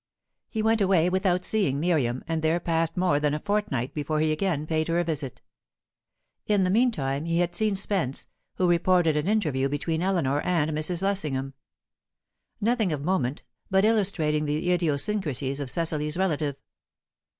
[0.49, 4.31] He went away without seeing Miriam, and there passed more than a fortnight before he
[4.31, 5.43] again paid her a visit.
[6.47, 8.25] In the meantime he had seen Spence,
[8.55, 11.03] who reported an interview between Eleanor and Mrs.
[11.03, 11.53] Lessingham;
[12.59, 16.55] nothing of moment, but illustrating the idiosyncrasies of Cecily's relative.